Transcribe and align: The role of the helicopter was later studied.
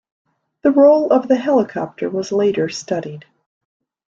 The 0.63 0.71
role 0.71 1.13
of 1.13 1.27
the 1.27 1.35
helicopter 1.35 2.09
was 2.09 2.31
later 2.31 2.69
studied. 2.69 3.25